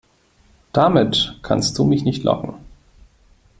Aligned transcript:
Damit 0.73 1.37
kannst 1.43 1.77
du 1.77 1.83
mich 1.85 2.03
nicht 2.03 2.23
locken. 2.23 2.55